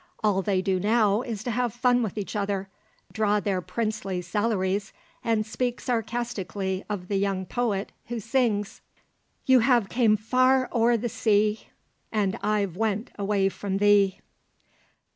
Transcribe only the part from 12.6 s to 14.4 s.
went away from thee."